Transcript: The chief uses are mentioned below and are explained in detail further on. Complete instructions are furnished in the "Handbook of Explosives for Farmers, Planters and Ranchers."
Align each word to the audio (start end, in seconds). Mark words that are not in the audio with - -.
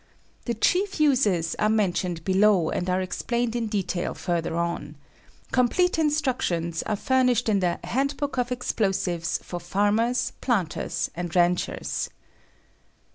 The 0.45 0.55
chief 0.55 0.99
uses 0.99 1.55
are 1.59 1.69
mentioned 1.69 2.23
below 2.25 2.71
and 2.71 2.89
are 2.89 3.01
explained 3.03 3.55
in 3.55 3.67
detail 3.67 4.15
further 4.15 4.55
on. 4.55 4.95
Complete 5.51 5.99
instructions 5.99 6.81
are 6.87 6.95
furnished 6.95 7.47
in 7.47 7.59
the 7.59 7.79
"Handbook 7.83 8.39
of 8.39 8.51
Explosives 8.51 9.37
for 9.43 9.59
Farmers, 9.59 10.33
Planters 10.41 11.11
and 11.13 11.35
Ranchers." 11.35 12.09